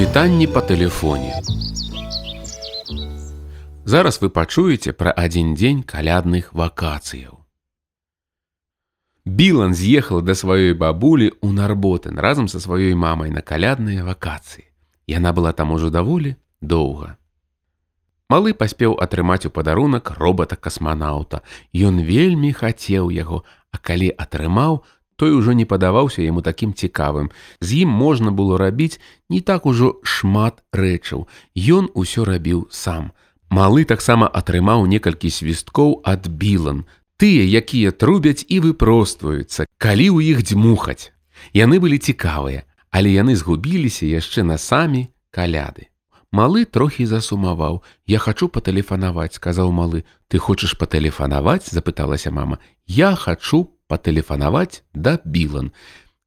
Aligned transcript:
Прывітанні 0.00 0.46
па 0.48 0.60
тэлефоне. 0.64 1.44
Зараз 3.84 4.16
вы 4.22 4.30
пачуеце 4.32 4.94
пра 4.96 5.12
адзін 5.12 5.52
дзень 5.52 5.82
калядных 5.84 6.46
вакацыяў. 6.56 7.44
Білан 9.28 9.76
з'ехала 9.76 10.24
да 10.24 10.32
сваёй 10.32 10.72
бабулі 10.72 11.28
ў 11.44 11.52
Нарботен 11.52 12.16
разам 12.16 12.48
са 12.48 12.64
сваёй 12.64 12.96
мамай 12.96 13.28
на 13.28 13.44
калядныя 13.44 14.00
вакацыі. 14.00 14.64
Яна 15.04 15.36
была 15.36 15.52
там 15.52 15.76
ужо 15.76 15.92
даволі 15.92 16.32
доўга. 16.64 17.20
Малы 18.32 18.56
паспеў 18.56 18.96
атрымаць 18.96 19.44
у 19.44 19.52
падарунак 19.52 20.16
робата-касманаўта. 20.16 21.44
Ён 21.76 22.00
вельмі 22.00 22.56
хацеў 22.56 23.12
яго, 23.12 23.44
а 23.68 23.76
калі 23.76 24.08
атрымаў, 24.16 24.80
той 25.20 25.36
ужо 25.36 25.52
не 25.52 25.68
падаваўся 25.68 26.24
яму 26.24 26.40
такім 26.40 26.72
цікавым. 26.72 27.28
З 27.60 27.84
ім 27.84 27.92
можна 27.92 28.32
было 28.32 28.56
рабіць 28.56 28.96
не 29.28 29.44
так 29.44 29.66
ужо 29.68 30.00
шмат 30.00 30.64
рэчаў. 30.72 31.28
Ён 31.52 31.92
усё 31.92 32.24
рабіў 32.24 32.72
сам. 32.72 33.12
Малы 33.52 33.84
таксама 33.84 34.30
атрымаў 34.40 34.88
некалькі 34.88 35.28
свісткоў 35.28 36.00
ад 36.08 36.30
білан, 36.32 36.86
тыя, 37.20 37.44
якія 37.44 37.92
трубяць 37.92 38.48
і 38.48 38.64
выпростваюцца, 38.64 39.68
калі 39.76 40.06
ў 40.08 40.32
іх 40.32 40.38
дзьмухаць. 40.48 41.12
Яны 41.52 41.76
былі 41.84 42.00
цікавыя, 42.00 42.64
але 42.88 43.12
яны 43.12 43.36
згубіліся 43.36 44.08
яшчэ 44.08 44.40
на 44.40 44.56
самі 44.56 45.12
каляды. 45.28 45.92
Малы 46.32 46.64
трохі 46.64 47.04
засумаваў: 47.10 47.82
«Я 48.06 48.22
хачу 48.24 48.48
патэлефанаваць, 48.48 49.36
сказаў 49.36 49.68
малы, 49.68 50.06
ты 50.30 50.38
хочаш 50.38 50.78
патэлефанаваць, 50.80 51.68
запыталася 51.68 52.30
мама. 52.30 52.62
Я 52.86 53.12
хачу 53.18 53.74
патэлефанаваць 53.90 54.86
да 54.94 55.18
білан. 55.24 55.74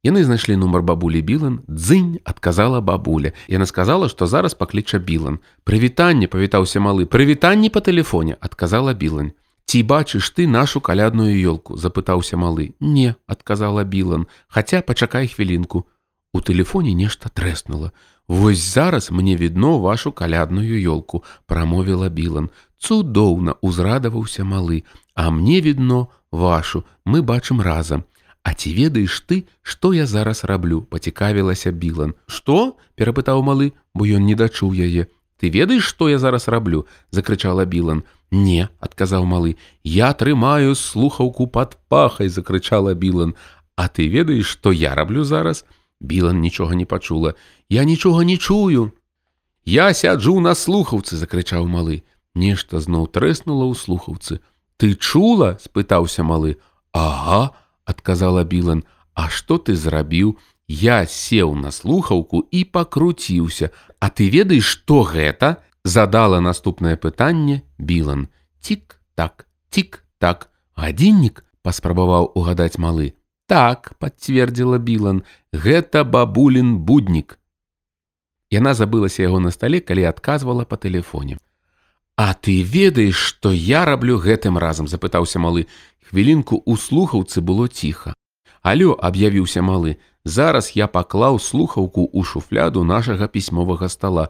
Яны 0.04 0.20
знайшлі 0.20 0.58
нумар 0.60 0.82
бабулі 0.84 1.24
білан, 1.24 1.62
дзынь 1.64 2.20
адказала 2.28 2.84
бабуля. 2.84 3.32
Яна 3.48 3.64
сказала, 3.64 4.10
што 4.12 4.28
зараз 4.28 4.52
пакліча 4.52 5.00
білан. 5.00 5.40
Прывітанне 5.64 6.28
павітаўся 6.28 6.76
малы, 6.84 7.08
прывітанні 7.08 7.72
па 7.72 7.80
тэлефоне, 7.80 8.36
адказала 8.36 8.92
білань. 8.92 9.32
Ці 9.64 9.80
бачыш 9.82 10.28
ты 10.36 10.44
нашу 10.46 10.84
калядную 10.84 11.32
ёлку, 11.32 11.80
запытаўся 11.80 12.36
малы. 12.36 12.76
Не, 12.80 13.16
адказала 13.26 13.84
білан, 13.84 14.28
хаця 14.46 14.84
пачакай 14.84 15.24
хвілінку. 15.24 15.88
У 16.36 16.40
тэлефоне 16.44 16.92
нешта 16.92 17.32
трэснула. 17.32 17.96
Вось 18.28 18.60
зараз 18.60 19.10
мне 19.10 19.36
відно 19.36 19.78
вашу 19.78 20.12
калядную 20.12 20.76
ёлку, 20.84 21.24
прамовіла 21.46 22.08
білан. 22.08 22.50
Цудоўна 22.76 23.56
узрадаваўся 23.64 24.44
малы, 24.44 24.84
а 25.14 25.30
мне 25.30 25.60
відно 25.60 26.08
вашу, 26.30 26.84
мы 27.04 27.22
бачым 27.22 27.60
разам. 27.60 28.04
А 28.42 28.52
ці 28.52 28.74
ведаеш 28.76 29.24
ты, 29.24 29.48
што 29.62 29.94
я 29.94 30.06
зараз 30.06 30.44
раблю, 30.44 30.82
пацікавілася 30.82 31.72
білан. 31.72 32.14
Што? 32.26 32.76
перапытаў 32.94 33.40
малы, 33.40 33.72
бо 33.94 34.04
ён 34.04 34.26
не 34.28 34.34
дачуў 34.34 34.76
яе. 34.76 35.08
Ты 35.40 35.48
ведаеш, 35.48 35.82
што 35.84 36.08
я 36.08 36.18
зараз 36.18 36.48
раблю, 36.48 36.86
закрычала 37.10 37.64
білан. 37.64 38.04
Не, 38.30 38.68
адказаў 38.80 39.24
малы, 39.24 39.56
я 39.82 40.12
трымаю 40.12 40.74
слухаўку 40.74 41.46
пад 41.46 41.78
пахай, 41.88 42.28
закрычала 42.28 42.94
білан. 42.94 43.34
А 43.76 43.88
ты 43.88 44.08
ведаеш, 44.08 44.46
што 44.46 44.72
я 44.72 44.94
раблю 44.94 45.24
зараз? 45.24 45.64
Білан 46.00 46.40
нічога 46.40 46.74
не 46.74 46.84
пачула. 46.84 47.34
Я 47.70 47.84
нічога 47.84 48.24
не 48.24 48.36
чую. 48.36 48.92
Я 49.64 49.94
сяджу 49.94 50.40
на 50.40 50.54
слухаўцы, 50.54 51.16
закрычаў 51.16 51.64
малы. 51.64 52.04
Нешта 52.34 52.80
зноў 52.80 53.08
трэснула 53.08 53.70
ў 53.70 53.74
слухаўцы. 53.78 54.44
Ты 54.76 54.94
чула? 54.94 55.58
спытаўся 55.60 56.22
малы. 56.22 56.56
Ага, 56.92 57.54
адказала 57.84 58.44
білан 58.44 58.84
а 59.14 59.28
что 59.28 59.58
ты 59.58 59.74
зрабіў? 59.76 60.38
Я 60.66 61.06
сеў 61.06 61.54
на 61.54 61.70
слухаўку 61.70 62.40
і 62.50 62.64
пакруціўся. 62.64 63.70
А 64.00 64.10
ты 64.10 64.28
ведаеш 64.28 64.64
что 64.64 65.02
гэта 65.02 65.62
задала 65.84 66.40
наступнае 66.40 66.96
пытанне 66.96 67.62
білан 67.78 68.28
тик 68.60 69.00
так 69.14 69.46
тик 69.70 70.04
так 70.18 70.48
гадзіннік 70.76 71.44
паспрабаваў 71.62 72.32
угадаць 72.34 72.78
малы. 72.78 73.14
Так 73.46 73.92
подцвердзіла 74.00 74.78
білан 74.78 75.22
гэта 75.52 76.04
бабулін 76.04 76.78
буднік 76.78 77.38
Яна 78.50 78.72
забылася 78.74 79.22
яго 79.22 79.40
на 79.40 79.50
стале 79.50 79.80
калі 79.80 80.08
адказвала 80.08 80.64
по 80.64 80.76
тэлефоне 80.80 81.36
А 82.16 82.34
ты 82.34 82.62
ведаеш 82.62 83.16
што 83.16 83.50
я 83.50 83.84
раблю 83.84 84.18
гэтым 84.22 84.58
разам 84.58 84.86
запытаўся 84.86 85.38
малы 85.42 85.66
Хвілінку 86.14 86.62
ў 86.62 86.78
слухаўцы 86.78 87.40
было 87.40 87.66
ціха. 87.66 88.14
Алё 88.62 88.94
аб'явіўся 88.94 89.64
малы. 89.66 89.96
Зараз 90.24 90.72
я 90.78 90.86
паклаў 90.86 91.40
слухаўку 91.40 92.06
ў 92.06 92.22
шуфляду 92.24 92.84
нашага 92.84 93.26
пісьмовага 93.28 93.88
стола. 93.88 94.28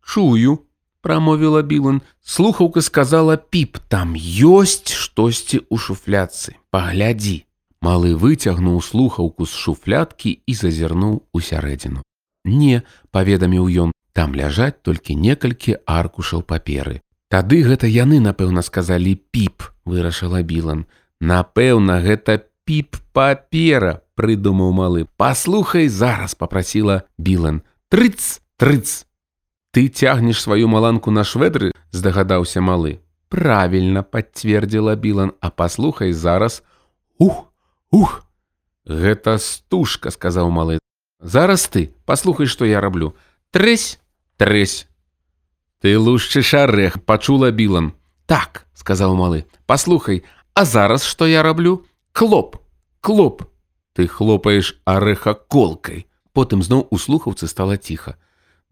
Чую, 0.00 0.64
прамовіла 1.02 1.62
Білан. 1.62 2.00
Слухаўка 2.24 2.82
сказала 2.82 3.36
піп, 3.36 3.78
там 3.92 4.16
ёсць 4.16 4.90
штосьці 4.90 5.60
ў 5.68 5.76
шуфляцы. 5.76 6.56
Паглядзі. 6.70 7.44
Малы 7.84 8.16
выцягнуў 8.16 8.80
слухаўку 8.82 9.46
з 9.46 9.54
шуфляткі 9.54 10.40
і 10.46 10.52
зазірнуў 10.54 11.22
у 11.30 11.38
сярэдзіну. 11.38 12.02
Не, 12.46 12.82
паведаміў 13.10 13.68
ён, 13.86 13.90
там 14.16 14.34
ляжаць 14.34 14.80
толькі 14.82 15.14
некалькі 15.14 15.76
аркушаў 15.84 16.42
паперы. 16.42 17.04
Тады 17.28 17.62
гэта 17.66 17.90
яны, 17.90 18.20
напэўна, 18.22 18.62
сказалі 18.62 19.16
піп, 19.34 19.66
вырашыла 19.84 20.42
Білан. 20.46 20.86
Напэўна, 21.20 21.98
гэта 22.00 22.46
піп 22.64 22.96
папера, 23.12 24.02
прыдумаў 24.14 24.70
малы. 24.70 25.06
Паслухай 25.16 25.88
зараз 25.88 26.34
попрасіла 26.34 27.02
Білан. 27.18 27.62
Трыц, 27.90 28.40
трыц. 28.56 29.06
Ты 29.72 29.88
цягнеш 29.88 30.40
сваю 30.40 30.68
маланку 30.68 31.10
на 31.10 31.24
шведры, 31.24 31.74
здагадаўся 31.90 32.62
малы. 32.62 33.02
Правільна 33.28 34.02
пацвердзіла 34.02 34.94
Білан, 34.94 35.34
а 35.40 35.50
паслухай 35.50 36.12
зараз. 36.12 36.62
Ух, 37.18 37.52
ух. 37.90 38.22
Гэта 38.86 39.38
стужка, 39.42 40.14
сказаў 40.14 40.50
малы. 40.54 40.78
Зараз 41.18 41.66
ты, 41.66 41.90
паслухай, 42.06 42.46
што 42.46 42.64
я 42.64 42.80
раблю. 42.80 43.16
Трэсь, 43.50 43.98
трэсь. 44.38 44.86
Ты 45.80 45.98
лушчыш 45.98 46.54
арэх, 46.54 47.04
пачула 47.04 47.50
Білан. 47.50 47.92
Так, 48.26 48.66
сказаў 48.74 49.14
малы. 49.14 49.44
Паслухай, 49.66 50.24
А 50.56 50.64
зараз 50.64 51.04
што 51.04 51.26
я 51.26 51.42
раблю? 51.42 51.84
Клоп, 52.12 52.56
клоп. 53.00 53.42
Ты 53.92 54.08
хлопаеш 54.08 54.80
арэха 54.84 55.34
колкай. 55.34 56.06
Потым 56.32 56.62
зноў 56.62 56.88
у 56.90 56.96
слухаўцы 56.96 57.46
стала 57.46 57.76
ціха. 57.76 58.16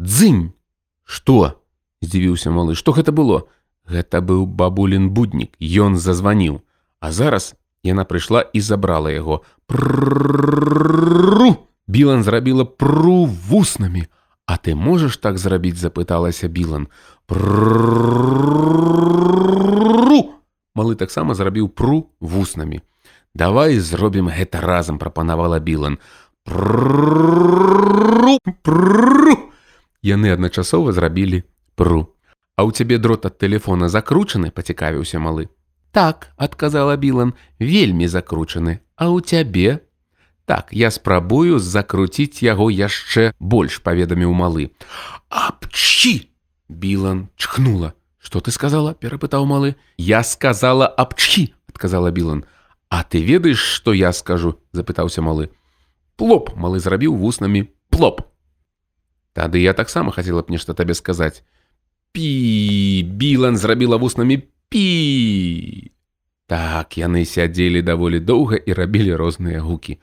Дзынь! 0.01 0.57
Што? 1.05 1.61
здзівіўся 2.01 2.49
малы, 2.49 2.73
што 2.75 2.97
гэта 2.97 3.13
было? 3.13 3.45
Гэта 3.85 4.25
быў 4.25 4.49
бабулін 4.49 5.13
буднік, 5.13 5.53
Ён 5.61 6.01
зазваніў. 6.01 6.65
А 7.01 7.13
зараз 7.13 7.53
яна 7.85 8.09
прыйшла 8.09 8.41
і 8.41 8.61
забрала 8.61 9.13
яго. 9.13 9.45
Пру! 9.69 11.57
Білан 11.87 12.25
зрабіла 12.25 12.65
пру 12.65 13.29
вуснамі. 13.29 14.09
А 14.47 14.57
ты 14.57 14.75
можаш 14.75 15.17
так 15.17 15.39
зрабіць, 15.39 15.81
запыталася 15.81 16.49
Білан. 16.49 16.89
Пру! 17.27 17.41
Малы 20.75 20.97
таксама 21.01 21.35
зрабіў 21.35 21.69
пру 21.69 22.11
вуснамі. 22.21 22.83
Давай 23.35 23.79
зробім 23.79 24.29
гэта 24.29 24.61
разам 24.61 24.99
прапанавала 24.99 25.59
Білан. 25.59 25.99
Яны 30.05 30.29
адначасова 30.35 30.93
зрабілі 30.93 31.43
пру. 31.75 32.13
А 32.55 32.63
ў 32.63 32.71
цябе 32.77 32.99
дрот 32.99 33.25
ад 33.27 33.39
тэлефона 33.41 33.89
закручаны, 33.89 34.51
пацікавіўся 34.51 35.19
малы. 35.19 35.49
Так, 35.91 36.35
адказала 36.37 36.97
Білан, 36.97 37.35
вельмі 37.59 38.07
закручаны, 38.07 38.85
А 38.97 39.11
ў 39.11 39.25
цябе? 39.27 39.83
Так, 40.45 40.69
я 40.73 40.91
спрабую 40.91 41.59
закруціць 41.59 42.45
яго 42.45 42.69
яшчэ 42.69 43.33
больш 43.41 43.81
паведаміў 43.81 44.37
малы. 44.37 44.69
Апчі! 45.33 46.29
Білан 46.69 47.29
чхнула. 47.37 47.95
Что 48.21 48.41
ты 48.41 48.53
сказала? 48.53 48.93
перапытаў 48.95 49.49
малы. 49.49 49.77
Я 49.97 50.23
сказала 50.23 50.87
абчхі 50.87 51.55
отказала 51.69 52.11
білан. 52.11 52.45
А 52.89 53.05
ты 53.05 53.25
ведаеш 53.25 53.59
что 53.59 53.93
я 53.93 54.13
скажу? 54.13 54.61
запытаўся 54.73 55.23
малы. 55.23 55.49
Плоп! 56.17 56.53
малы 56.57 56.79
зрабіў 56.79 57.17
вуснамі 57.17 57.73
плоп. 57.89 58.21
Тады 59.33 59.59
я 59.65 59.73
таксама 59.73 60.13
хацела 60.13 60.43
б 60.43 60.53
нешта 60.53 60.75
табе 60.75 60.95
сказаць. 60.95 61.43
Пі 62.13 63.03
білан 63.03 63.57
зрабіла 63.57 63.97
вуснамі 63.97 64.45
пі. 64.69 65.91
Так 66.47 67.01
яны 67.01 67.25
сядзелі 67.25 67.81
даволі 67.81 68.21
доўга 68.21 68.61
і 68.61 68.73
рабілі 68.77 69.17
розныя 69.17 69.65
гукі 69.65 69.99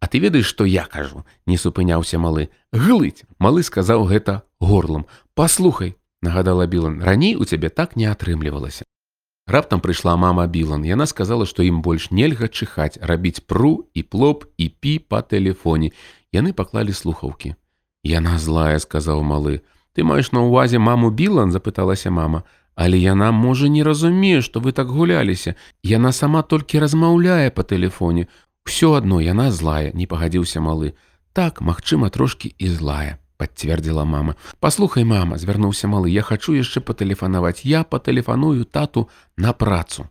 А 0.00 0.06
ты 0.08 0.18
ведаеш 0.18 0.46
што 0.46 0.64
я 0.64 0.84
кажу 0.84 1.24
не 1.46 1.56
супыняўся 1.56 2.18
малы 2.18 2.48
глыць 2.72 3.24
малы 3.38 3.62
сказаў 3.62 4.04
гэта 4.04 4.42
горлам 4.60 5.06
паслухай 5.34 5.96
нагадала 6.26 6.66
Білан, 6.66 7.02
раней 7.02 7.36
у 7.36 7.44
цябе 7.44 7.68
так 7.68 7.96
не 7.96 8.06
атрымлівалася. 8.06 8.84
Раптам 9.46 9.80
прыйшла 9.80 10.16
мама 10.16 10.46
Білан. 10.46 10.82
Яна 10.82 11.06
сказала, 11.06 11.46
што 11.46 11.62
ім 11.62 11.82
больш 11.82 12.10
нельга 12.10 12.48
чыхаць, 12.48 12.98
рабіць 12.98 13.46
пру 13.46 13.86
і 13.94 14.02
плоп 14.02 14.44
і 14.58 14.68
пі 14.68 14.98
па 14.98 15.22
тэлефоне. 15.22 15.92
Яны 16.34 16.52
паклалі 16.52 16.92
слухаўкі. 16.92 17.54
Яна 18.02 18.38
злая, 18.42 18.78
сказаў 18.82 19.22
малы. 19.22 19.62
Ты 19.94 20.02
маеш 20.02 20.32
на 20.34 20.42
ўвазе 20.42 20.82
маму 20.82 21.10
Білан, 21.14 21.54
запыталася 21.54 22.10
мама. 22.10 22.42
Але 22.74 22.98
яна 22.98 23.30
можа 23.32 23.70
не 23.72 23.86
разумее, 23.86 24.42
што 24.42 24.60
вы 24.60 24.72
так 24.72 24.90
гуляліся. 24.90 25.54
Яна 25.82 26.12
сама 26.12 26.42
толькі 26.42 26.82
размаўляе 26.82 27.48
па 27.54 27.62
тэлефоне. 27.62 28.26
Усё 28.66 28.98
адно 28.98 29.20
яна 29.22 29.54
злая, 29.54 29.94
не 29.94 30.10
пагадзіўся 30.10 30.60
малы. 30.60 30.98
Так, 31.32 31.62
магчыма, 31.62 32.10
трошкі 32.10 32.50
і 32.58 32.66
злая, 32.68 33.22
пацвердзіла 33.38 34.02
мама. 34.04 34.34
Паслухай, 34.58 35.06
мама, 35.06 35.38
звярнуўся 35.38 35.86
малы, 35.86 36.10
я 36.10 36.26
хачу 36.26 36.52
яшчэ 36.58 36.82
патэлефанаваць. 36.82 37.62
Я 37.62 37.84
патэлефаную 37.84 38.66
тату 38.66 39.06
на 39.36 39.54
працу. 39.54 40.10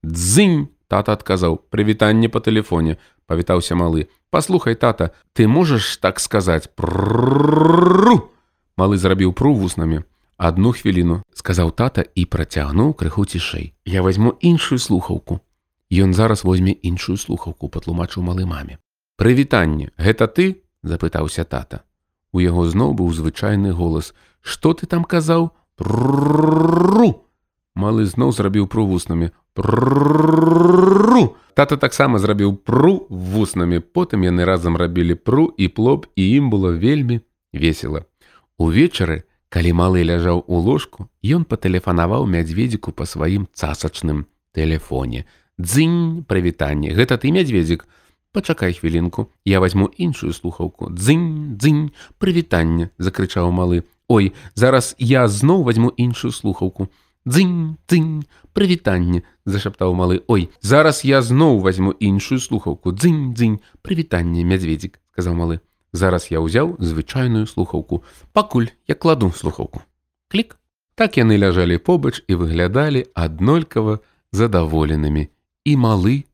Дзынь, 0.00 0.72
тата 0.88 1.12
адказаў, 1.12 1.60
прывітанне 1.68 2.32
па 2.32 2.40
тэлефоне, 2.40 2.96
павітаўся 3.28 3.76
малы. 3.76 4.08
Паслухай, 4.32 4.74
тата, 4.74 5.12
ты 5.36 5.44
можаш 5.46 6.00
так 6.00 6.16
сказаць 6.18 6.72
пру. 6.72 8.32
Малы 8.80 8.96
зрабіў 8.96 9.36
пру 9.36 9.52
вуснамі. 9.52 10.08
Адну 10.40 10.72
хвіліну, 10.72 11.20
сказаў 11.36 11.76
тата 11.76 12.08
і 12.16 12.24
працягнуў 12.24 12.96
крыху 12.96 13.28
цішэй. 13.28 13.76
Я 13.84 14.00
возьму 14.00 14.32
іншую 14.40 14.80
слухаўку. 14.80 15.44
Ён 15.92 16.14
зараз 16.16 16.44
возьме 16.44 16.72
іншую 16.72 17.20
слухаўку, 17.20 17.68
патлумачыў 17.68 18.24
малы 18.24 18.48
маме. 18.48 18.80
Прывітанне, 19.20 19.92
гэта 20.00 20.24
ты? 20.24 20.64
запытаўся 20.82 21.44
тата. 21.44 21.84
У 22.32 22.40
яго 22.40 22.64
зноў 22.64 22.96
быў 22.96 23.12
звычайны 23.12 23.76
голас. 23.76 24.14
Што 24.40 24.72
ты 24.72 24.88
там 24.88 25.04
казаў? 25.04 25.52
Пру. 25.76 27.28
Малы 27.76 28.08
зноў 28.08 28.32
зрабіў 28.32 28.72
пру 28.72 28.86
вуснамі. 28.88 29.30
Пру. 29.52 31.36
Тата 31.52 31.76
таксама 31.76 32.18
зрабіў 32.18 32.56
пру 32.56 33.04
вуснамі. 33.12 33.84
Потым 33.84 34.24
яны 34.24 34.48
разам 34.48 34.80
рабілі 34.80 35.14
пру 35.14 35.52
і 35.60 35.68
плоп, 35.68 36.08
і 36.16 36.24
ім 36.40 36.48
было 36.48 36.72
вельмі 36.72 37.20
весела. 37.52 38.08
Увечары, 38.56 39.28
калі 39.52 39.76
малы 39.76 40.08
ляжаў 40.08 40.40
у 40.48 40.56
ложку, 40.56 41.12
ён 41.20 41.44
патэлефанаваў 41.44 42.24
мядзведзіку 42.24 42.96
па 42.96 43.04
сваім 43.04 43.44
цасачным 43.52 44.24
тэлефоне. 44.56 45.28
Дзынь, 45.62 46.26
прывітанне, 46.26 46.90
гэта 46.90 47.18
ты 47.22 47.30
мядзведзік. 47.30 47.86
Пачакай 48.32 48.72
хвілінку, 48.74 49.28
я 49.44 49.60
возьму 49.60 49.86
іншую 49.94 50.32
слухаўку. 50.32 50.88
Дзынь, 50.90 51.54
дзынь, 51.60 51.92
прывітанне, 52.18 52.90
закрычаў 52.98 53.52
малы. 53.52 53.84
Ой, 54.08 54.32
зараз 54.56 54.96
я 54.98 55.28
зноў 55.28 55.62
возьму 55.62 55.92
іншую 55.94 56.32
слухаўку. 56.32 56.88
Дзынь, 57.24 57.76
дзынь, 57.86 58.24
прывітанне, 58.52 59.22
зашаптаў 59.46 59.94
малы. 59.94 60.22
Ой, 60.26 60.48
зараз 60.62 61.04
я 61.04 61.22
зноў 61.22 61.60
возьму 61.60 61.92
іншую 61.92 62.40
слухаўку. 62.40 62.90
Дзынь, 62.90 63.30
дзынь, 63.36 63.60
прывітанне, 63.86 64.42
мядзведзік, 64.42 64.98
сказаў 65.14 65.36
малы. 65.38 65.60
Зараз 65.92 66.32
я 66.32 66.40
ўзяў 66.40 66.80
звычайную 66.80 67.46
слухаўку. 67.46 68.02
Пакуль 68.32 68.72
я 68.88 68.96
кладу 68.96 69.30
слухаўку. 69.30 69.84
Клік. 70.32 70.58
Так 70.96 71.20
яны 71.20 71.36
ляжалі 71.36 71.78
побач 71.78 72.24
і 72.26 72.40
выглядалі 72.40 73.06
аднолькава 73.14 74.00
задаволенымі 74.32 75.28
і 75.64 75.76
малы 75.76 76.24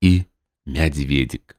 і 0.00 0.12
мядзведзік. 0.66 1.56